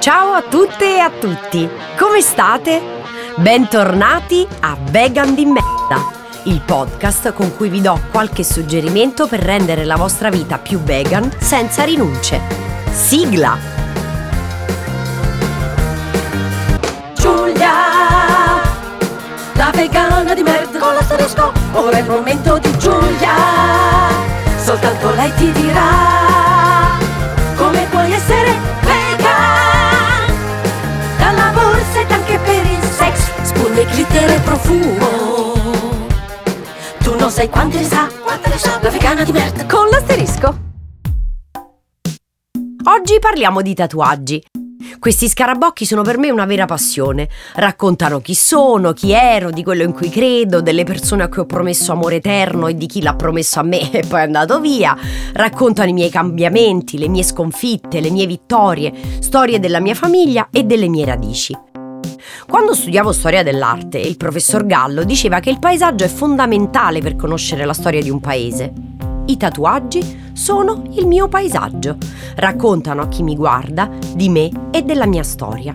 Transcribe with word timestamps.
Ciao 0.00 0.32
a 0.32 0.40
tutte 0.40 0.96
e 0.96 0.98
a 0.98 1.10
tutti, 1.10 1.68
come 1.98 2.22
state? 2.22 2.80
Bentornati 3.36 4.48
a 4.60 4.74
Vegan 4.80 5.34
di 5.34 5.44
Merda, 5.44 6.10
il 6.44 6.62
podcast 6.64 7.34
con 7.34 7.54
cui 7.54 7.68
vi 7.68 7.82
do 7.82 8.00
qualche 8.10 8.42
suggerimento 8.42 9.26
per 9.26 9.40
rendere 9.40 9.84
la 9.84 9.96
vostra 9.96 10.30
vita 10.30 10.56
più 10.56 10.80
vegan 10.80 11.30
senza 11.38 11.84
rinunce. 11.84 12.40
Sigla! 12.90 13.58
Giulia, 17.12 17.72
la 19.52 19.70
vegana 19.74 20.32
di 20.32 20.42
merda 20.42 20.78
con 20.78 20.94
l'asterisco, 20.94 21.52
ora 21.72 21.98
è 21.98 22.00
il 22.00 22.08
momento 22.08 22.56
di 22.56 22.78
Giulia, 22.78 23.34
soltanto 24.64 25.10
lei 25.14 25.30
ti 25.34 25.52
dirà 25.52 25.99
profumo, 34.60 35.52
tu 37.02 37.16
non 37.16 37.30
sai 37.30 37.48
quante 37.48 37.78
ne 37.78 37.84
sa, 37.84 38.08
quante 38.22 38.48
ne 38.48 38.58
sa, 38.58 38.78
la 38.82 38.90
vegana 38.90 39.24
di 39.24 39.32
merda 39.32 39.66
Con 39.66 39.88
l'asterisco! 39.88 40.68
Oggi 42.84 43.18
parliamo 43.18 43.62
di 43.62 43.74
tatuaggi. 43.74 44.42
Questi 44.98 45.28
scarabocchi 45.28 45.84
sono 45.84 46.02
per 46.02 46.18
me 46.18 46.30
una 46.30 46.46
vera 46.46 46.64
passione. 46.64 47.28
Raccontano 47.54 48.20
chi 48.20 48.34
sono, 48.34 48.92
chi 48.92 49.12
ero, 49.12 49.50
di 49.50 49.62
quello 49.62 49.82
in 49.82 49.92
cui 49.92 50.08
credo, 50.08 50.60
delle 50.60 50.84
persone 50.84 51.22
a 51.22 51.28
cui 51.28 51.42
ho 51.42 51.46
promesso 51.46 51.92
amore 51.92 52.16
eterno 52.16 52.66
e 52.66 52.74
di 52.74 52.86
chi 52.86 53.00
l'ha 53.00 53.14
promesso 53.14 53.60
a 53.60 53.62
me 53.62 53.88
e 53.92 54.02
poi 54.06 54.20
è 54.20 54.24
andato 54.24 54.60
via. 54.60 54.96
Raccontano 55.34 55.90
i 55.90 55.94
miei 55.94 56.10
cambiamenti, 56.10 56.98
le 56.98 57.08
mie 57.08 57.22
sconfitte, 57.22 58.00
le 58.00 58.10
mie 58.10 58.26
vittorie, 58.26 58.92
storie 59.20 59.60
della 59.60 59.80
mia 59.80 59.94
famiglia 59.94 60.48
e 60.50 60.64
delle 60.64 60.88
mie 60.88 61.04
radici. 61.04 61.69
Quando 62.46 62.74
studiavo 62.74 63.12
storia 63.12 63.42
dell'arte, 63.42 63.98
il 63.98 64.16
professor 64.16 64.66
Gallo 64.66 65.04
diceva 65.04 65.40
che 65.40 65.50
il 65.50 65.58
paesaggio 65.58 66.04
è 66.04 66.08
fondamentale 66.08 67.00
per 67.00 67.16
conoscere 67.16 67.64
la 67.64 67.72
storia 67.72 68.02
di 68.02 68.10
un 68.10 68.20
paese. 68.20 68.72
I 69.26 69.36
tatuaggi 69.36 70.30
sono 70.32 70.84
il 70.92 71.06
mio 71.06 71.28
paesaggio, 71.28 71.96
raccontano 72.36 73.02
a 73.02 73.08
chi 73.08 73.22
mi 73.22 73.36
guarda 73.36 73.88
di 74.14 74.28
me 74.28 74.50
e 74.70 74.82
della 74.82 75.06
mia 75.06 75.22
storia. 75.22 75.74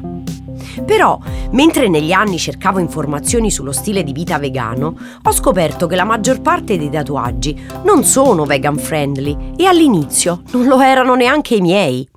Però, 0.84 1.18
mentre 1.52 1.88
negli 1.88 2.12
anni 2.12 2.38
cercavo 2.38 2.80
informazioni 2.80 3.50
sullo 3.50 3.72
stile 3.72 4.04
di 4.04 4.12
vita 4.12 4.38
vegano, 4.38 4.98
ho 5.24 5.32
scoperto 5.32 5.88
che 5.88 5.96
la 5.96 6.04
maggior 6.04 6.42
parte 6.42 6.78
dei 6.78 6.90
tatuaggi 6.90 7.68
non 7.84 8.04
sono 8.04 8.46
vegan 8.46 8.78
friendly 8.78 9.54
e 9.56 9.66
all'inizio 9.66 10.42
non 10.52 10.66
lo 10.66 10.82
erano 10.82 11.16
neanche 11.16 11.56
i 11.56 11.62
miei. 11.62 12.08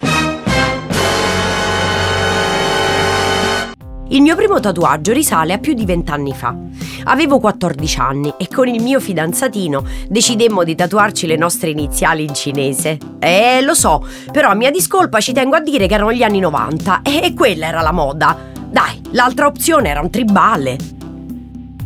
Il 4.11 4.23
mio 4.23 4.37
primo 4.37 4.59
tatuaggio 4.59 5.13
risale 5.13 5.53
a 5.53 5.59
più 5.59 5.75
di 5.75 5.85
vent'anni 5.85 6.33
fa. 6.33 6.57
Avevo 7.05 7.39
14 7.39 8.01
anni 8.01 8.33
e 8.39 8.49
con 8.49 8.67
il 8.67 8.83
mio 8.83 9.01
fidanzatino 9.01 9.85
decidemmo 10.09 10.65
di 10.65 10.75
tatuarci 10.75 11.27
le 11.27 11.37
nostre 11.37 11.69
iniziali 11.69 12.25
in 12.25 12.33
cinese. 12.33 12.97
Eh, 13.19 13.61
lo 13.61 13.75
so, 13.75 14.03
però 14.33 14.49
a 14.49 14.55
mia 14.55 14.71
discolpa 14.71 15.21
ci 15.21 15.35
tengo 15.35 15.57
a 15.57 15.61
dire 15.61 15.87
che 15.87 15.93
erano 15.93 16.15
gli 16.15 16.23
anni 16.23 16.39
90 16.39 17.03
e 17.03 17.35
quella 17.35 17.67
era 17.67 17.83
la 17.83 17.93
moda. 17.93 18.35
Dai, 18.71 18.99
l'altra 19.11 19.47
opzione 19.47 19.91
era 19.91 20.01
un 20.01 20.09
tribale. 20.09 20.79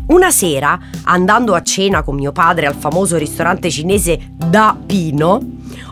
Una 0.06 0.30
sera, 0.30 0.78
andando 1.04 1.54
a 1.54 1.62
cena 1.62 2.02
con 2.04 2.14
mio 2.14 2.30
padre 2.30 2.66
al 2.66 2.76
famoso 2.76 3.16
ristorante 3.16 3.68
cinese 3.68 4.30
Da 4.36 4.76
Pino, 4.86 5.40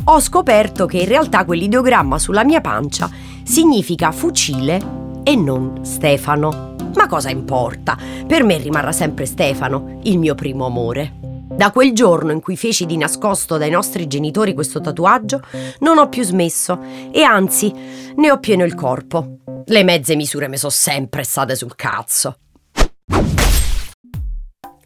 ho 0.04 0.20
scoperto 0.20 0.86
che 0.86 0.98
in 0.98 1.08
realtà 1.08 1.44
quell'ideogramma 1.44 2.20
sulla 2.20 2.44
mia 2.44 2.60
pancia 2.60 3.10
significa 3.42 4.12
fucile 4.12 4.99
e 5.22 5.36
non 5.36 5.84
Stefano. 5.84 6.74
Ma 6.94 7.06
cosa 7.06 7.30
importa? 7.30 7.96
Per 8.26 8.44
me 8.44 8.58
rimarrà 8.58 8.92
sempre 8.92 9.26
Stefano, 9.26 9.98
il 10.02 10.18
mio 10.18 10.34
primo 10.34 10.66
amore. 10.66 11.18
Da 11.60 11.70
quel 11.72 11.92
giorno 11.92 12.32
in 12.32 12.40
cui 12.40 12.56
feci 12.56 12.86
di 12.86 12.96
nascosto 12.96 13.58
dai 13.58 13.70
nostri 13.70 14.06
genitori 14.06 14.54
questo 14.54 14.80
tatuaggio, 14.80 15.42
non 15.80 15.98
ho 15.98 16.08
più 16.08 16.22
smesso 16.22 16.78
e 17.12 17.22
anzi 17.22 17.72
ne 18.16 18.30
ho 18.30 18.38
pieno 18.38 18.64
il 18.64 18.74
corpo. 18.74 19.38
Le 19.66 19.84
mezze 19.84 20.16
misure 20.16 20.48
mi 20.48 20.56
sono 20.56 20.72
sempre 20.72 21.22
state 21.22 21.54
sul 21.54 21.76
cazzo. 21.76 22.36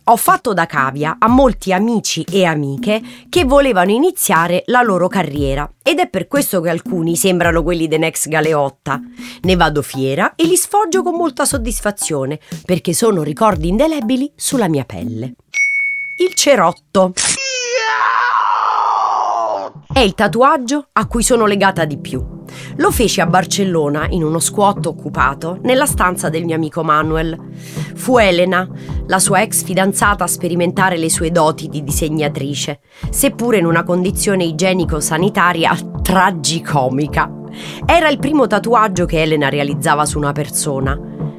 Ho 0.06 0.16
fatto 0.16 0.52
da 0.52 0.66
cavia 0.66 1.16
a 1.18 1.28
molti 1.28 1.72
amici 1.72 2.26
e 2.30 2.44
amiche 2.44 3.00
che 3.30 3.44
volevano 3.44 3.90
iniziare 3.90 4.62
la 4.66 4.82
loro 4.82 5.08
carriera 5.08 5.70
ed 5.82 5.98
è 5.98 6.10
per 6.10 6.28
questo 6.28 6.60
che 6.60 6.68
alcuni 6.68 7.16
sembrano 7.16 7.62
quelli 7.62 7.88
de 7.88 7.96
Next 7.96 8.28
Galeotta. 8.28 9.00
Ne 9.40 9.56
vado 9.56 9.80
fiera 9.80 10.34
e 10.34 10.44
li 10.44 10.56
sfoggio 10.56 11.02
con 11.02 11.14
molta 11.14 11.46
soddisfazione 11.46 12.38
perché 12.66 12.92
sono 12.92 13.22
ricordi 13.22 13.68
indelebili 13.68 14.30
sulla 14.36 14.68
mia 14.68 14.84
pelle. 14.84 15.36
Il 16.16 16.34
cerotto. 16.34 17.14
È 19.90 20.00
il 20.00 20.14
tatuaggio 20.14 20.88
a 20.92 21.06
cui 21.06 21.22
sono 21.22 21.46
legata 21.46 21.86
di 21.86 21.96
più. 21.96 22.33
Lo 22.76 22.90
feci 22.90 23.20
a 23.20 23.26
Barcellona 23.26 24.06
in 24.10 24.22
uno 24.22 24.38
squat 24.38 24.86
occupato 24.86 25.58
nella 25.62 25.86
stanza 25.86 26.28
del 26.28 26.44
mio 26.44 26.54
amico 26.54 26.82
Manuel. 26.82 27.38
Fu 27.94 28.18
Elena, 28.18 28.68
la 29.06 29.18
sua 29.18 29.42
ex 29.42 29.62
fidanzata, 29.62 30.24
a 30.24 30.28
sperimentare 30.28 30.96
le 30.96 31.10
sue 31.10 31.30
doti 31.30 31.68
di 31.68 31.82
disegnatrice, 31.82 32.80
seppure 33.10 33.58
in 33.58 33.66
una 33.66 33.82
condizione 33.84 34.44
igienico-sanitaria 34.44 35.76
tragicomica. 36.02 37.30
Era 37.86 38.08
il 38.08 38.18
primo 38.18 38.46
tatuaggio 38.46 39.04
che 39.06 39.22
Elena 39.22 39.48
realizzava 39.48 40.04
su 40.04 40.18
una 40.18 40.32
persona. 40.32 40.98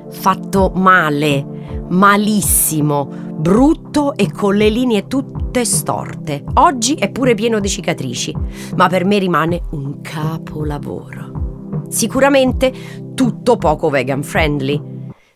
Fatto 0.09 0.71
male, 0.73 1.45
malissimo, 1.89 3.25
brutto 3.38 4.16
e 4.16 4.31
con 4.31 4.56
le 4.56 4.69
linee 4.69 5.07
tutte 5.07 5.66
storte. 5.66 6.44
Oggi 6.56 6.96
è 6.96 7.09
pure 7.09 7.35
pieno 7.35 7.59
di 7.59 7.68
cicatrici, 7.68 8.35
ma 8.75 8.88
per 8.88 9.06
me 9.06 9.18
rimane 9.18 9.62
un 9.72 10.01
capolavoro. 10.01 11.84
Sicuramente 11.90 12.74
tutto 13.13 13.57
poco 13.57 13.90
vegan 13.90 14.24
friendly, 14.24 14.81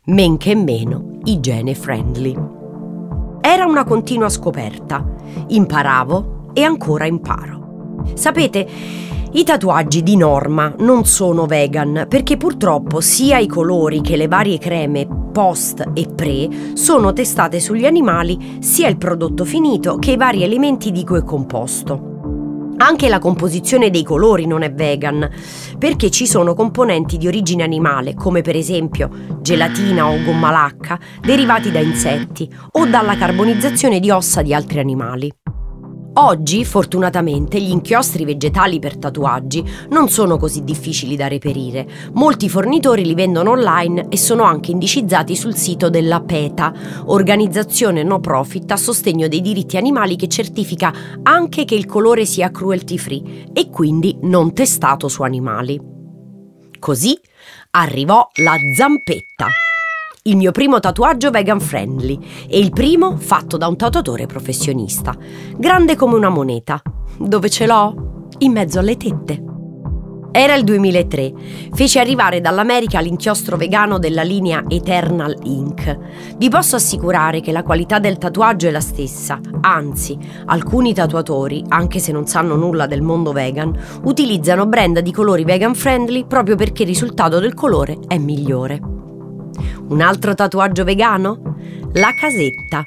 men 0.06 0.38
che 0.38 0.56
meno 0.56 1.20
igiene 1.26 1.76
friendly. 1.76 2.36
Era 3.42 3.66
una 3.66 3.84
continua 3.84 4.30
scoperta. 4.30 5.06
Imparavo 5.48 6.52
e 6.54 6.64
ancora 6.64 7.06
imparo. 7.06 8.02
Sapete, 8.14 8.68
i 9.32 9.44
tatuaggi 9.44 10.02
di 10.02 10.16
norma 10.16 10.74
non 10.80 11.06
sono 11.06 11.46
vegan 11.46 12.06
perché 12.10 12.36
purtroppo 12.36 13.00
sia 13.00 13.38
i 13.38 13.48
colori 13.48 14.02
che 14.02 14.16
le 14.16 14.28
varie 14.28 14.58
creme 14.58 15.19
post 15.30 15.92
e 15.94 16.08
pre 16.14 16.48
sono 16.74 17.14
testate 17.14 17.60
sugli 17.60 17.86
animali 17.86 18.58
sia 18.60 18.88
il 18.88 18.98
prodotto 18.98 19.46
finito 19.46 19.98
che 19.98 20.12
i 20.12 20.18
vari 20.18 20.44
elementi 20.44 20.92
di 20.92 21.04
cui 21.04 21.20
è 21.20 21.24
composto. 21.24 22.10
Anche 22.82 23.10
la 23.10 23.20
composizione 23.20 23.90
dei 23.90 24.04
colori 24.04 24.46
non 24.46 24.62
è 24.62 24.72
vegan, 24.72 25.30
perché 25.78 26.10
ci 26.10 26.26
sono 26.26 26.54
componenti 26.54 27.18
di 27.18 27.28
origine 27.28 27.64
animale, 27.64 28.14
come 28.14 28.42
per 28.42 28.56
esempio 28.56 29.10
gelatina 29.42 30.10
o 30.10 30.24
gomma 30.24 30.50
lacca, 30.50 30.98
derivati 31.20 31.72
da 31.72 31.80
insetti 31.80 32.50
o 32.72 32.86
dalla 32.86 33.18
carbonizzazione 33.18 34.00
di 34.00 34.10
ossa 34.10 34.42
di 34.42 34.54
altri 34.54 34.80
animali. 34.80 35.30
Oggi, 36.22 36.66
fortunatamente, 36.66 37.62
gli 37.62 37.70
inchiostri 37.70 38.26
vegetali 38.26 38.78
per 38.80 38.98
tatuaggi 38.98 39.64
non 39.92 40.10
sono 40.10 40.36
così 40.36 40.66
difficili 40.66 41.16
da 41.16 41.30
reperire. 41.30 41.88
Molti 42.12 42.50
fornitori 42.50 43.06
li 43.06 43.14
vendono 43.14 43.52
online 43.52 44.08
e 44.10 44.18
sono 44.18 44.44
anche 44.44 44.72
indicizzati 44.72 45.34
sul 45.38 45.56
sito 45.56 45.90
della 45.90 46.20
PETA, 46.20 46.74
organizzazione 47.06 48.04
no 48.04 48.20
profit 48.20 48.70
a 48.72 48.76
sostegno 48.76 49.30
dei 49.30 49.40
diritti 49.40 49.78
animali 49.78 50.18
che 50.18 50.28
certifica 50.28 50.94
anche 51.24 51.64
che 51.64 51.76
il 51.76 51.86
colore 51.86 52.26
sia 52.26 52.52
cruelty 52.52 52.98
free 52.98 53.52
e 53.54 53.70
quindi 53.70 54.18
non 54.24 54.54
testato 54.54 55.08
su 55.08 55.22
animali. 55.22 55.80
Così 56.80 57.18
arrivò 57.72 58.28
la 58.44 58.56
zampetta 58.76 59.48
il 60.24 60.36
mio 60.36 60.52
primo 60.52 60.82
tatuaggio 60.82 61.32
vegan 61.32 61.62
friendly 61.62 62.20
e 62.50 62.60
il 62.60 62.72
primo 62.72 63.16
fatto 63.16 63.56
da 63.56 63.68
un 63.68 63.78
tatuatore 63.78 64.26
professionista, 64.26 65.16
grande 65.56 65.96
come 65.96 66.16
una 66.16 66.28
moneta. 66.30 66.82
Dove 67.18 67.50
ce 67.50 67.66
l'ho? 67.66 68.28
In 68.40 68.52
mezzo 68.52 68.80
alle 68.80 68.98
tette. 68.98 69.44
Era 70.32 70.56
il 70.56 70.64
2003. 70.66 71.34
Feci 71.74 72.00
arrivare 72.00 72.42
dall'America 72.42 73.00
l'inchiostro 73.00 73.56
vegano 73.56 73.98
della 73.98 74.22
linea 74.22 74.66
Eternal 74.68 75.36
Ink. 75.44 75.98
Vi 76.38 76.50
posso 76.50 76.76
assicurare 76.76 77.40
che 77.40 77.52
la 77.52 77.64
qualità 77.64 78.00
del 78.00 78.18
tatuaggio 78.18 78.68
è 78.68 78.72
la 78.72 78.82
stessa, 78.82 79.40
anzi, 79.62 80.18
alcuni 80.46 80.94
tatuatori, 80.94 81.64
anche 81.70 82.00
se 82.00 82.12
non 82.12 82.28
sanno 82.28 82.56
nulla 82.56 82.86
del 82.86 83.02
mondo 83.02 83.32
vegan, 83.32 83.76
utilizzano 84.04 84.68
brand 84.68 85.00
di 85.00 85.12
colori 85.12 85.46
vegan 85.46 85.74
friendly 85.74 86.26
proprio 86.26 86.56
perché 86.56 86.84
il 86.84 86.90
risultato 86.90 87.40
del 87.40 87.54
colore 87.54 87.98
è 88.08 88.18
migliore. 88.18 88.99
Un 89.90 90.02
altro 90.02 90.34
tatuaggio 90.34 90.84
vegano? 90.84 91.58
La 91.94 92.14
casetta. 92.14 92.86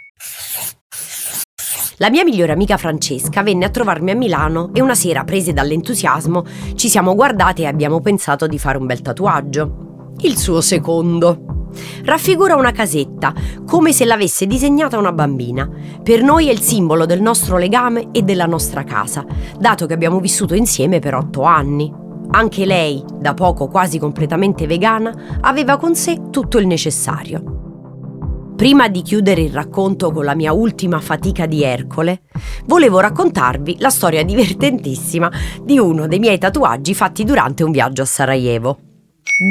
La 1.98 2.10
mia 2.10 2.24
migliore 2.24 2.52
amica 2.52 2.76
Francesca 2.76 3.42
venne 3.42 3.64
a 3.64 3.70
trovarmi 3.70 4.10
a 4.10 4.16
Milano 4.16 4.70
e 4.72 4.80
una 4.80 4.94
sera, 4.94 5.22
prese 5.22 5.52
dall'entusiasmo, 5.52 6.44
ci 6.74 6.88
siamo 6.88 7.14
guardate 7.14 7.62
e 7.62 7.66
abbiamo 7.66 8.00
pensato 8.00 8.46
di 8.46 8.58
fare 8.58 8.78
un 8.78 8.86
bel 8.86 9.02
tatuaggio. 9.02 10.14
Il 10.22 10.36
suo 10.36 10.60
secondo. 10.60 11.68
Raffigura 12.04 12.56
una 12.56 12.72
casetta, 12.72 13.32
come 13.64 13.92
se 13.92 14.04
l'avesse 14.04 14.46
disegnata 14.46 14.98
una 14.98 15.12
bambina. 15.12 15.70
Per 16.02 16.22
noi 16.22 16.48
è 16.48 16.52
il 16.52 16.60
simbolo 16.60 17.06
del 17.06 17.22
nostro 17.22 17.56
legame 17.56 18.08
e 18.10 18.22
della 18.22 18.46
nostra 18.46 18.82
casa, 18.84 19.24
dato 19.58 19.86
che 19.86 19.94
abbiamo 19.94 20.18
vissuto 20.18 20.54
insieme 20.54 20.98
per 20.98 21.14
otto 21.14 21.42
anni. 21.42 22.01
Anche 22.34 22.64
lei, 22.64 23.04
da 23.18 23.34
poco 23.34 23.68
quasi 23.68 23.98
completamente 23.98 24.66
vegana, 24.66 25.38
aveva 25.42 25.76
con 25.76 25.94
sé 25.94 26.30
tutto 26.30 26.58
il 26.58 26.66
necessario. 26.66 28.54
Prima 28.56 28.88
di 28.88 29.02
chiudere 29.02 29.42
il 29.42 29.52
racconto 29.52 30.10
con 30.12 30.24
la 30.24 30.34
mia 30.34 30.52
ultima 30.52 30.98
fatica 31.00 31.44
di 31.44 31.62
Ercole, 31.62 32.22
volevo 32.64 33.00
raccontarvi 33.00 33.76
la 33.80 33.90
storia 33.90 34.24
divertentissima 34.24 35.30
di 35.62 35.78
uno 35.78 36.06
dei 36.06 36.18
miei 36.18 36.38
tatuaggi 36.38 36.94
fatti 36.94 37.24
durante 37.24 37.64
un 37.64 37.70
viaggio 37.70 38.00
a 38.00 38.06
Sarajevo. 38.06 38.78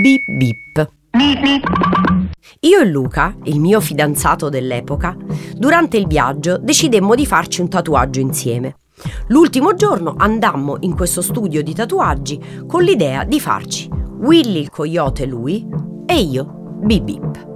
Bip 0.02 0.24
bip. 0.38 0.90
Io 2.62 2.80
e 2.80 2.86
Luca, 2.86 3.36
il 3.44 3.60
mio 3.60 3.80
fidanzato 3.80 4.50
dell'epoca, 4.50 5.16
durante 5.56 5.98
il 5.98 6.08
viaggio 6.08 6.58
decidemmo 6.58 7.14
di 7.14 7.28
farci 7.28 7.62
un 7.62 7.70
tatuaggio 7.70 8.20
insieme. 8.20 8.76
L'ultimo 9.28 9.74
giorno 9.74 10.16
andammo 10.18 10.78
in 10.82 10.96
questo 10.96 11.22
studio 11.22 11.64
di 11.64 11.74
tatuaggi 11.74 12.66
con 12.68 12.84
l'idea 12.84 13.24
di 13.24 13.40
farci 13.40 13.90
Willy 14.22 14.60
il 14.60 14.70
coyote 14.70 15.26
lui 15.26 15.68
e 16.06 16.20
io 16.20 16.80
Bip 16.84 17.04
Bip. 17.04 17.48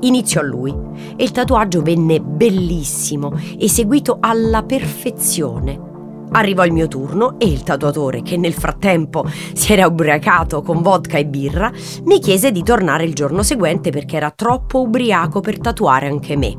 Iniziò 0.00 0.42
lui 0.42 0.74
e 1.16 1.22
il 1.22 1.30
tatuaggio 1.30 1.82
venne 1.82 2.20
bellissimo, 2.20 3.32
eseguito 3.58 4.18
alla 4.20 4.62
perfezione. 4.62 5.88
Arrivò 6.32 6.64
il 6.64 6.72
mio 6.72 6.86
turno 6.86 7.38
e 7.38 7.46
il 7.46 7.62
tatuatore, 7.62 8.22
che 8.22 8.36
nel 8.36 8.54
frattempo 8.54 9.24
si 9.52 9.72
era 9.72 9.86
ubriacato 9.86 10.62
con 10.62 10.80
vodka 10.80 11.18
e 11.18 11.26
birra, 11.26 11.72
mi 12.04 12.18
chiese 12.20 12.52
di 12.52 12.62
tornare 12.62 13.04
il 13.04 13.14
giorno 13.14 13.42
seguente 13.42 13.90
perché 13.90 14.16
era 14.16 14.30
troppo 14.30 14.80
ubriaco 14.80 15.40
per 15.40 15.58
tatuare 15.58 16.06
anche 16.06 16.36
me. 16.36 16.56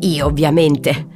Io 0.00 0.26
ovviamente, 0.26 1.08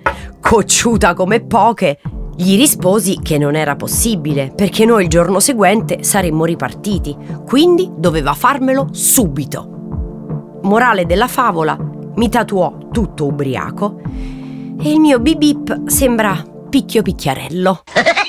cocciuta 0.46 1.12
come 1.12 1.40
poche, 1.40 1.98
gli 2.36 2.56
risposi 2.56 3.18
che 3.20 3.36
non 3.36 3.56
era 3.56 3.74
possibile 3.74 4.52
perché 4.54 4.84
noi 4.84 5.02
il 5.02 5.08
giorno 5.08 5.40
seguente 5.40 6.04
saremmo 6.04 6.44
ripartiti, 6.44 7.16
quindi 7.44 7.90
doveva 7.96 8.32
farmelo 8.32 8.88
subito 8.92 10.60
morale 10.62 11.04
della 11.04 11.26
favola, 11.26 11.76
mi 12.14 12.28
tatuò 12.28 12.78
tutto 12.92 13.26
ubriaco 13.26 14.00
e 14.80 14.88
il 14.88 15.00
mio 15.00 15.18
bip 15.18 15.36
bip 15.36 15.88
sembra 15.88 16.40
picchio 16.70 17.02
picchiarello. 17.02 17.82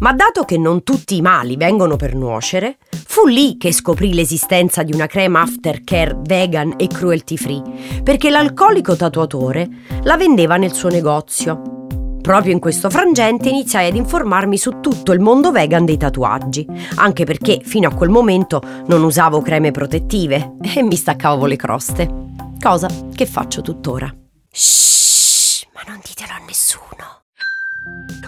Ma 0.00 0.12
dato 0.12 0.44
che 0.44 0.58
non 0.58 0.84
tutti 0.84 1.16
i 1.16 1.20
mali 1.20 1.56
vengono 1.56 1.96
per 1.96 2.14
nuocere, 2.14 2.78
fu 3.04 3.26
lì 3.26 3.56
che 3.56 3.72
scoprì 3.72 4.14
l'esistenza 4.14 4.84
di 4.84 4.92
una 4.92 5.06
crema 5.06 5.40
aftercare 5.40 6.16
vegan 6.20 6.74
e 6.76 6.86
cruelty 6.86 7.36
free, 7.36 7.62
perché 8.04 8.30
l'alcolico 8.30 8.94
tatuatore 8.94 9.68
la 10.02 10.16
vendeva 10.16 10.56
nel 10.56 10.72
suo 10.72 10.88
negozio. 10.88 11.86
Proprio 12.20 12.52
in 12.52 12.60
questo 12.60 12.90
frangente 12.90 13.48
iniziai 13.48 13.88
ad 13.88 13.96
informarmi 13.96 14.56
su 14.56 14.78
tutto 14.80 15.12
il 15.12 15.20
mondo 15.20 15.50
vegan 15.50 15.84
dei 15.84 15.96
tatuaggi, 15.96 16.64
anche 16.96 17.24
perché 17.24 17.60
fino 17.64 17.88
a 17.88 17.94
quel 17.94 18.10
momento 18.10 18.62
non 18.86 19.02
usavo 19.02 19.40
creme 19.40 19.72
protettive 19.72 20.56
e 20.62 20.82
mi 20.82 20.94
staccavo 20.94 21.46
le 21.46 21.56
croste. 21.56 22.26
Cosa 22.60 22.88
che 23.14 23.26
faccio 23.26 23.62
tuttora. 23.62 24.14
Shh, 24.50 25.66
ma 25.72 25.80
non 25.86 26.00
ditelo 26.04 26.34
a 26.34 26.44
nessuno. 26.46 27.17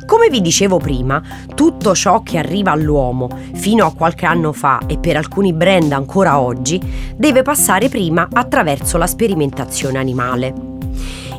Come 0.06 0.29
vi 0.29 0.41
dicevo 0.41 0.79
prima, 0.79 1.23
tutto 1.55 1.94
ciò 1.94 2.23
che 2.23 2.38
arriva 2.38 2.73
all'uomo 2.73 3.29
fino 3.55 3.87
a 3.87 3.93
qualche 3.93 4.26
anno 4.26 4.52
fa 4.52 4.81
e 4.87 4.99
per 4.99 5.17
alcuni 5.17 5.52
brand 5.52 5.93
ancora 5.93 6.41
oggi 6.41 6.81
deve 7.17 7.43
passare 7.43 7.88
prima 7.88 8.29
attraverso 8.32 8.99
la 8.99 9.06
sperimentazione 9.06 9.99
animale. 9.99 10.69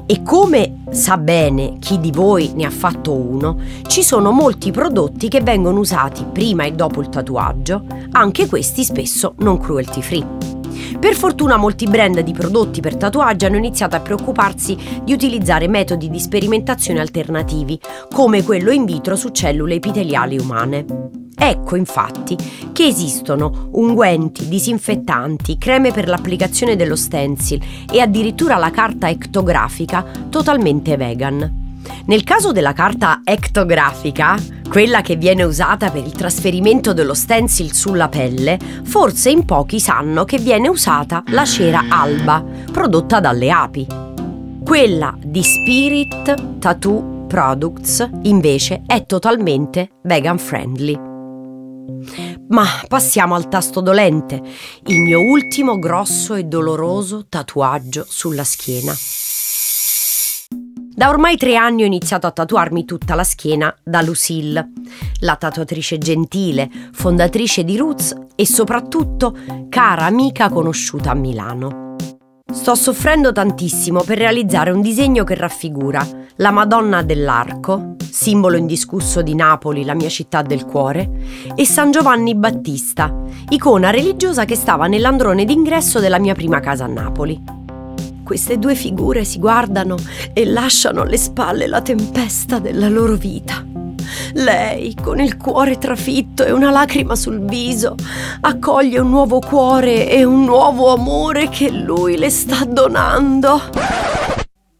E 0.05 0.23
come 0.23 0.83
sa 0.91 1.17
bene 1.17 1.77
chi 1.79 1.99
di 1.99 2.11
voi 2.11 2.51
ne 2.53 2.65
ha 2.65 2.69
fatto 2.69 3.13
uno, 3.13 3.57
ci 3.87 4.03
sono 4.03 4.31
molti 4.31 4.71
prodotti 4.71 5.29
che 5.29 5.41
vengono 5.41 5.79
usati 5.79 6.25
prima 6.31 6.63
e 6.63 6.73
dopo 6.73 7.01
il 7.01 7.09
tatuaggio, 7.09 7.85
anche 8.11 8.47
questi 8.47 8.83
spesso 8.83 9.35
non 9.37 9.57
cruelty 9.57 10.01
free. 10.01 10.50
Per 11.01 11.15
fortuna 11.15 11.57
molti 11.57 11.87
brand 11.87 12.19
di 12.19 12.31
prodotti 12.31 12.79
per 12.79 12.95
tatuaggi 12.95 13.45
hanno 13.45 13.57
iniziato 13.57 13.95
a 13.95 14.01
preoccuparsi 14.01 14.77
di 15.03 15.13
utilizzare 15.13 15.67
metodi 15.67 16.11
di 16.11 16.19
sperimentazione 16.19 16.99
alternativi, 16.99 17.79
come 18.13 18.43
quello 18.43 18.69
in 18.69 18.85
vitro 18.85 19.15
su 19.15 19.29
cellule 19.29 19.73
epiteliali 19.73 20.37
umane. 20.37 20.85
Ecco 21.35 21.75
infatti 21.75 22.37
che 22.71 22.85
esistono 22.85 23.69
unguenti, 23.71 24.47
disinfettanti, 24.47 25.57
creme 25.57 25.91
per 25.91 26.07
l'applicazione 26.07 26.75
dello 26.75 26.95
stencil 26.95 27.59
e 27.91 27.99
addirittura 27.99 28.57
la 28.57 28.69
carta 28.69 29.09
ectografica 29.09 30.05
totalmente 30.29 30.97
vegan. 30.97 31.60
Nel 32.05 32.23
caso 32.23 32.51
della 32.51 32.73
carta 32.73 33.21
ectografica, 33.23 34.35
quella 34.69 35.01
che 35.01 35.15
viene 35.15 35.43
usata 35.43 35.89
per 35.89 36.05
il 36.05 36.13
trasferimento 36.13 36.93
dello 36.93 37.13
stencil 37.13 37.73
sulla 37.73 38.09
pelle, 38.09 38.57
forse 38.83 39.29
in 39.29 39.45
pochi 39.45 39.79
sanno 39.79 40.23
che 40.23 40.37
viene 40.37 40.67
usata 40.67 41.23
la 41.27 41.45
cera 41.45 41.85
alba, 41.89 42.43
prodotta 42.71 43.19
dalle 43.19 43.51
api. 43.51 43.87
Quella 44.63 45.17
di 45.21 45.43
Spirit 45.43 46.59
Tattoo 46.59 47.25
Products, 47.27 48.09
invece, 48.23 48.83
è 48.85 49.05
totalmente 49.05 49.89
vegan 50.03 50.37
friendly. 50.37 51.09
Ma 52.49 52.65
passiamo 52.87 53.35
al 53.35 53.47
tasto 53.47 53.81
dolente, 53.81 54.41
il 54.85 54.99
mio 54.99 55.21
ultimo 55.21 55.79
grosso 55.79 56.35
e 56.35 56.43
doloroso 56.43 57.25
tatuaggio 57.27 58.05
sulla 58.07 58.43
schiena. 58.43 58.93
Da 61.01 61.09
ormai 61.09 61.35
tre 61.35 61.55
anni 61.55 61.81
ho 61.81 61.87
iniziato 61.87 62.27
a 62.27 62.31
tatuarmi 62.31 62.85
tutta 62.85 63.15
la 63.15 63.23
schiena 63.23 63.75
da 63.83 64.03
Lucille, 64.03 64.69
la 65.21 65.35
tatuatrice 65.35 65.97
gentile, 65.97 66.69
fondatrice 66.91 67.63
di 67.63 67.75
Roots 67.75 68.15
e 68.35 68.45
soprattutto 68.45 69.35
cara 69.67 70.05
amica 70.05 70.49
conosciuta 70.49 71.09
a 71.09 71.15
Milano. 71.15 71.95
Sto 72.53 72.75
soffrendo 72.75 73.31
tantissimo 73.31 74.03
per 74.03 74.19
realizzare 74.19 74.69
un 74.69 74.81
disegno 74.81 75.23
che 75.23 75.33
raffigura 75.33 76.07
la 76.35 76.51
Madonna 76.51 77.01
dell'Arco, 77.01 77.95
simbolo 77.97 78.55
indiscusso 78.55 79.23
di 79.23 79.33
Napoli, 79.33 79.83
la 79.83 79.95
mia 79.95 80.09
città 80.09 80.43
del 80.43 80.65
cuore, 80.65 81.09
e 81.55 81.65
San 81.65 81.89
Giovanni 81.89 82.35
Battista, 82.35 83.11
icona 83.49 83.89
religiosa 83.89 84.45
che 84.45 84.55
stava 84.55 84.85
nell'androne 84.85 85.45
d'ingresso 85.45 85.99
della 85.99 86.19
mia 86.19 86.35
prima 86.35 86.59
casa 86.59 86.83
a 86.83 86.87
Napoli. 86.87 87.60
Queste 88.31 88.57
due 88.57 88.75
figure 88.75 89.25
si 89.25 89.39
guardano 89.39 89.97
e 90.31 90.45
lasciano 90.45 91.01
alle 91.01 91.17
spalle 91.17 91.67
la 91.67 91.81
tempesta 91.81 92.59
della 92.59 92.87
loro 92.87 93.15
vita. 93.15 93.61
Lei, 94.35 94.95
con 94.95 95.19
il 95.19 95.35
cuore 95.35 95.77
trafitto 95.77 96.45
e 96.45 96.53
una 96.53 96.71
lacrima 96.71 97.17
sul 97.17 97.41
viso, 97.41 97.97
accoglie 98.39 98.99
un 98.99 99.09
nuovo 99.09 99.39
cuore 99.39 100.09
e 100.09 100.23
un 100.23 100.45
nuovo 100.45 100.93
amore 100.93 101.49
che 101.49 101.71
lui 101.71 102.15
le 102.15 102.29
sta 102.29 102.63
donando. 102.63 103.63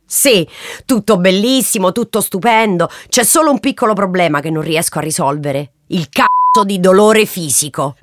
Sì, 0.06 0.48
tutto 0.86 1.18
bellissimo, 1.18 1.92
tutto 1.92 2.22
stupendo. 2.22 2.88
C'è 3.10 3.26
solo 3.26 3.52
un 3.52 3.60
piccolo 3.60 3.92
problema 3.94 4.40
che 4.40 4.50
non 4.50 4.64
riesco 4.64 5.00
a 5.00 5.02
risolvere. 5.02 5.72
Il 5.88 6.08
cazzo 6.08 6.64
di 6.64 6.80
dolore 6.80 7.26
fisico. 7.26 7.98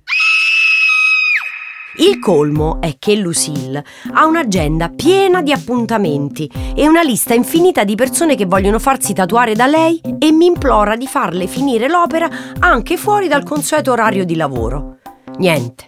Il 2.01 2.21
colmo 2.21 2.81
è 2.81 2.95
che 2.97 3.17
Lucille 3.17 3.85
ha 4.13 4.25
un'agenda 4.25 4.89
piena 4.89 5.43
di 5.43 5.51
appuntamenti 5.51 6.49
e 6.77 6.87
una 6.87 7.03
lista 7.03 7.35
infinita 7.35 7.83
di 7.83 7.97
persone 7.97 8.37
che 8.37 8.47
vogliono 8.47 8.79
farsi 8.79 9.13
tatuare 9.13 9.57
da 9.57 9.67
lei 9.67 10.01
e 10.19 10.31
mi 10.31 10.47
implora 10.47 10.95
di 10.95 11.09
farle 11.09 11.49
finire 11.49 11.89
l'opera 11.89 12.31
anche 12.61 12.97
fuori 12.97 13.27
dal 13.27 13.43
consueto 13.43 13.91
orario 13.91 14.25
di 14.25 14.37
lavoro. 14.37 14.99
Niente. 15.39 15.87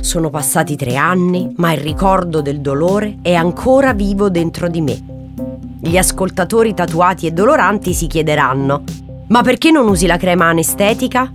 Sono 0.00 0.28
passati 0.28 0.76
tre 0.76 0.96
anni, 0.96 1.50
ma 1.56 1.72
il 1.72 1.80
ricordo 1.80 2.42
del 2.42 2.60
dolore 2.60 3.18
è 3.22 3.32
ancora 3.32 3.94
vivo 3.94 4.28
dentro 4.28 4.68
di 4.68 4.82
me. 4.82 5.02
Gli 5.80 5.96
ascoltatori 5.96 6.74
tatuati 6.74 7.26
e 7.26 7.30
doloranti 7.30 7.94
si 7.94 8.06
chiederanno: 8.06 8.84
ma 9.28 9.40
perché 9.40 9.70
non 9.70 9.88
usi 9.88 10.06
la 10.06 10.18
crema 10.18 10.46
anestetica? 10.46 11.32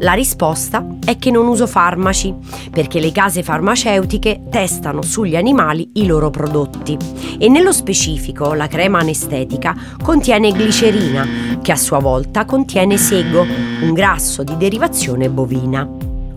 La 0.00 0.12
risposta 0.12 0.86
è 1.04 1.16
che 1.16 1.30
non 1.30 1.46
uso 1.46 1.66
farmaci, 1.66 2.34
perché 2.70 3.00
le 3.00 3.12
case 3.12 3.42
farmaceutiche 3.42 4.42
testano 4.50 5.00
sugli 5.00 5.36
animali 5.36 5.90
i 5.94 6.06
loro 6.06 6.28
prodotti 6.28 6.98
e 7.38 7.48
nello 7.48 7.72
specifico 7.72 8.52
la 8.52 8.66
crema 8.66 8.98
anestetica 8.98 9.74
contiene 10.02 10.52
glicerina, 10.52 11.26
che 11.62 11.72
a 11.72 11.76
sua 11.76 11.98
volta 11.98 12.44
contiene 12.44 12.98
sego, 12.98 13.46
un 13.80 13.92
grasso 13.94 14.42
di 14.42 14.56
derivazione 14.56 15.30
bovina. 15.30 15.88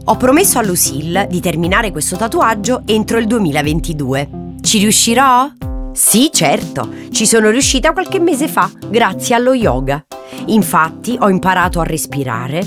Ho 0.06 0.16
promesso 0.16 0.58
a 0.58 0.64
Lucille 0.64 1.28
di 1.30 1.42
terminare 1.42 1.92
questo 1.92 2.16
tatuaggio 2.16 2.84
entro 2.86 3.18
il 3.18 3.28
2022. 3.28 4.30
Ci 4.62 4.80
riuscirò? 4.80 5.69
Sì, 6.00 6.30
certo, 6.32 6.90
ci 7.12 7.26
sono 7.26 7.50
riuscita 7.50 7.92
qualche 7.92 8.20
mese 8.20 8.48
fa, 8.48 8.72
grazie 8.88 9.36
allo 9.36 9.54
yoga. 9.54 10.02
Infatti 10.46 11.18
ho 11.20 11.30
imparato 11.30 11.82
a 11.82 11.84
respirare, 11.84 12.66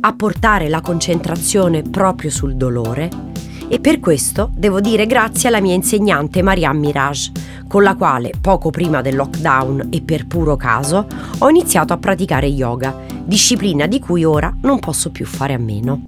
a 0.00 0.14
portare 0.14 0.70
la 0.70 0.80
concentrazione 0.80 1.82
proprio 1.82 2.30
sul 2.30 2.56
dolore 2.56 3.10
e 3.68 3.78
per 3.78 4.00
questo 4.00 4.50
devo 4.54 4.80
dire 4.80 5.06
grazie 5.06 5.48
alla 5.48 5.60
mia 5.60 5.74
insegnante 5.74 6.40
Marianne 6.40 6.78
Mirage, 6.78 7.32
con 7.68 7.82
la 7.82 7.94
quale 7.94 8.32
poco 8.40 8.70
prima 8.70 9.02
del 9.02 9.16
lockdown 9.16 9.88
e 9.90 10.00
per 10.00 10.26
puro 10.26 10.56
caso 10.56 11.06
ho 11.38 11.48
iniziato 11.50 11.92
a 11.92 11.98
praticare 11.98 12.46
yoga, 12.46 12.96
disciplina 13.22 13.86
di 13.86 14.00
cui 14.00 14.24
ora 14.24 14.50
non 14.62 14.78
posso 14.78 15.10
più 15.10 15.26
fare 15.26 15.52
a 15.52 15.58
meno. 15.58 16.04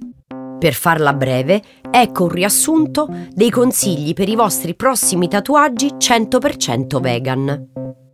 Per 0.65 0.73
farla 0.73 1.13
breve, 1.13 1.61
ecco 1.91 2.23
un 2.23 2.29
riassunto 2.29 3.07
dei 3.29 3.51
consigli 3.51 4.13
per 4.13 4.27
i 4.29 4.35
vostri 4.35 4.73
prossimi 4.73 5.27
tatuaggi 5.27 5.89
100% 5.89 6.99
vegan. 6.99 8.04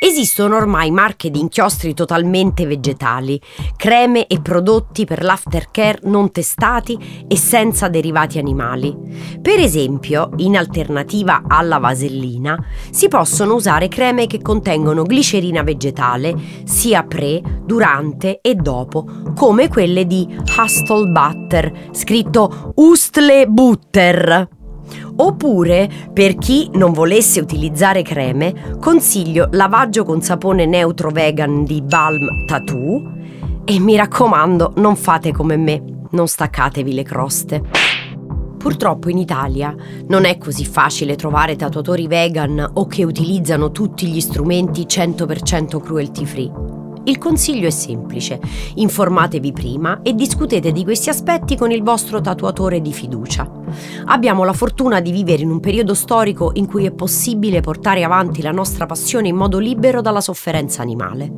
Esistono 0.00 0.56
ormai 0.56 0.92
marche 0.92 1.28
di 1.28 1.40
inchiostri 1.40 1.92
totalmente 1.92 2.66
vegetali, 2.66 3.40
creme 3.76 4.28
e 4.28 4.40
prodotti 4.40 5.04
per 5.04 5.24
l'aftercare 5.24 5.98
non 6.04 6.30
testati 6.30 7.24
e 7.26 7.36
senza 7.36 7.88
derivati 7.88 8.38
animali. 8.38 8.96
Per 9.42 9.58
esempio, 9.58 10.30
in 10.36 10.56
alternativa 10.56 11.42
alla 11.48 11.78
vasellina, 11.78 12.56
si 12.90 13.08
possono 13.08 13.54
usare 13.54 13.88
creme 13.88 14.28
che 14.28 14.40
contengono 14.40 15.02
glicerina 15.02 15.62
vegetale 15.62 16.34
sia 16.64 17.02
pre, 17.02 17.42
durante 17.64 18.38
e 18.40 18.54
dopo, 18.54 19.04
come 19.34 19.68
quelle 19.68 20.06
di 20.06 20.26
Hustle 20.56 21.10
Butter, 21.10 21.88
scritto 21.90 22.72
Ustle 22.76 23.46
Butter. 23.48 24.56
Oppure, 25.16 25.88
per 26.12 26.36
chi 26.36 26.70
non 26.74 26.92
volesse 26.92 27.40
utilizzare 27.40 28.02
creme, 28.02 28.76
consiglio 28.80 29.48
lavaggio 29.52 30.04
con 30.04 30.22
sapone 30.22 30.66
neutro 30.66 31.10
vegan 31.10 31.64
di 31.64 31.82
Balm 31.82 32.46
Tattoo 32.46 33.16
e 33.64 33.78
mi 33.78 33.96
raccomando, 33.96 34.72
non 34.76 34.96
fate 34.96 35.32
come 35.32 35.56
me, 35.56 35.82
non 36.10 36.26
staccatevi 36.26 36.94
le 36.94 37.02
croste. 37.02 37.62
Purtroppo 38.56 39.08
in 39.08 39.18
Italia 39.18 39.74
non 40.08 40.24
è 40.24 40.36
così 40.36 40.64
facile 40.64 41.16
trovare 41.16 41.54
tatuatori 41.54 42.06
vegan 42.06 42.70
o 42.74 42.86
che 42.86 43.04
utilizzano 43.04 43.70
tutti 43.70 44.06
gli 44.06 44.20
strumenti 44.20 44.82
100% 44.82 45.80
cruelty 45.80 46.24
free. 46.24 46.67
Il 47.04 47.18
consiglio 47.18 47.66
è 47.66 47.70
semplice, 47.70 48.40
informatevi 48.74 49.52
prima 49.52 50.00
e 50.02 50.14
discutete 50.14 50.72
di 50.72 50.84
questi 50.84 51.08
aspetti 51.08 51.56
con 51.56 51.70
il 51.70 51.82
vostro 51.82 52.20
tatuatore 52.20 52.80
di 52.80 52.92
fiducia. 52.92 53.50
Abbiamo 54.06 54.44
la 54.44 54.52
fortuna 54.52 55.00
di 55.00 55.10
vivere 55.10 55.42
in 55.42 55.50
un 55.50 55.60
periodo 55.60 55.94
storico 55.94 56.50
in 56.54 56.66
cui 56.66 56.84
è 56.84 56.92
possibile 56.92 57.60
portare 57.60 58.04
avanti 58.04 58.42
la 58.42 58.52
nostra 58.52 58.86
passione 58.86 59.28
in 59.28 59.36
modo 59.36 59.58
libero 59.58 60.00
dalla 60.00 60.20
sofferenza 60.20 60.82
animale. 60.82 61.32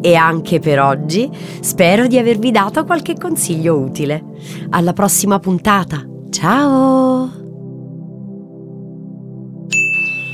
E 0.00 0.14
anche 0.14 0.60
per 0.60 0.80
oggi 0.80 1.28
spero 1.60 2.06
di 2.06 2.18
avervi 2.18 2.50
dato 2.50 2.84
qualche 2.84 3.14
consiglio 3.14 3.76
utile. 3.76 4.24
Alla 4.70 4.92
prossima 4.92 5.38
puntata. 5.40 6.06
Ciao! 6.30 7.47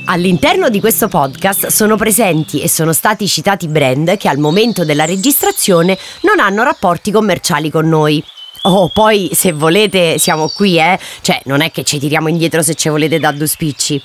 All'interno 0.07 0.69
di 0.69 0.79
questo 0.79 1.07
podcast 1.07 1.67
sono 1.67 1.95
presenti 1.95 2.61
e 2.61 2.69
sono 2.69 2.93
stati 2.93 3.27
citati 3.27 3.67
brand 3.67 4.17
che 4.17 4.27
al 4.27 4.37
momento 4.37 4.85
della 4.85 5.03
registrazione 5.05 5.97
non 6.21 6.39
hanno 6.39 6.61
rapporti 6.61 7.09
commerciali 7.09 7.71
con 7.71 7.89
noi. 7.89 8.23
Oh, 8.63 8.89
poi 8.89 9.31
se 9.33 9.51
volete 9.51 10.19
siamo 10.19 10.49
qui, 10.49 10.77
eh? 10.77 10.99
Cioè, 11.21 11.41
non 11.45 11.61
è 11.61 11.71
che 11.71 11.83
ci 11.83 11.97
tiriamo 11.97 12.27
indietro 12.27 12.61
se 12.61 12.75
ci 12.75 12.87
volete 12.89 13.17
da 13.17 13.31
due 13.31 13.47
spicci. 13.47 13.99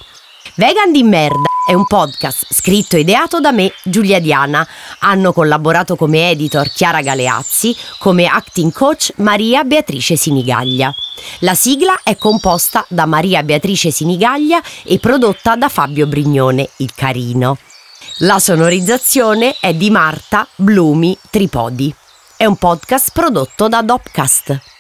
Vegan 0.57 0.91
di 0.91 1.03
merda 1.03 1.49
è 1.67 1.75
un 1.75 1.87
podcast 1.87 2.47
scritto 2.53 2.97
e 2.97 3.01
ideato 3.01 3.39
da 3.39 3.53
me, 3.53 3.73
Giulia 3.85 4.19
Diana. 4.19 4.67
Hanno 5.01 5.33
collaborato 5.33 5.95
come 5.95 6.31
editor 6.31 6.69
Chiara 6.71 7.01
Galeazzi, 7.01 7.77
come 7.99 8.27
acting 8.27 8.73
coach 8.73 9.13
Maria 9.17 9.63
Beatrice 9.63 10.17
Sinigaglia. 10.17 10.93
La 11.41 11.55
sigla 11.55 12.01
è 12.03 12.17
composta 12.17 12.85
da 12.89 13.07
Maria 13.07 13.43
Beatrice 13.45 13.93
Sinigaglia 13.93 14.61
e 14.83 14.99
prodotta 14.99 15.55
da 15.55 15.69
Fabio 15.69 16.07
Brignone, 16.07 16.69
il 16.79 16.93
carino. 16.95 17.57
La 18.19 18.41
sonorizzazione 18.41 19.57
è 19.61 19.73
di 19.73 19.91
Marta 19.91 20.47
Blumi 20.57 21.17
Tripodi. 21.31 21.95
È 22.37 22.45
un 22.45 22.57
podcast 22.57 23.11
prodotto 23.13 23.69
da 23.69 23.83
Dopcast. 23.83 24.80